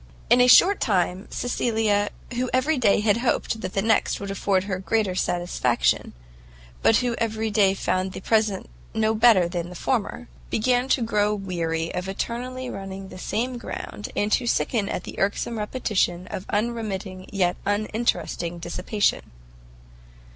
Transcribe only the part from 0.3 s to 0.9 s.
In a short